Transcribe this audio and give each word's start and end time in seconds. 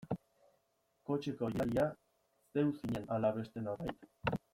Kotxeko 1.09 1.49
gidaria 1.55 1.85
zeu 2.55 2.65
zinen 2.79 3.05
ala 3.17 3.31
beste 3.37 3.65
norbait? 3.67 4.41